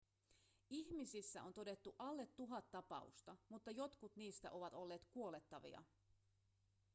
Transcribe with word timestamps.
ihmisissä 0.69 1.43
on 1.43 1.53
todettu 1.53 1.95
alle 1.99 2.25
tuhat 2.35 2.71
tapausta 2.71 3.35
mutta 3.49 3.71
jotkut 3.71 4.15
niistä 4.15 4.51
ovat 4.51 4.73
olleet 4.73 5.05
kuolettavia 5.05 5.83